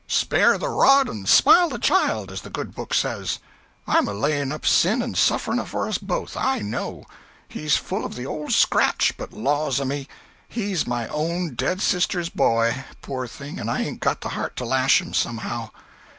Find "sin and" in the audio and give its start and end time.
4.65-5.15